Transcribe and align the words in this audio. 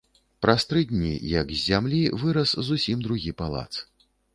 Праз 0.45 0.63
тры 0.71 0.81
дні, 0.93 1.11
як 1.41 1.53
з 1.57 1.61
зямлі, 1.67 2.03
вырас 2.25 2.59
зусім 2.73 2.97
другі 3.09 3.41
палац. 3.45 3.69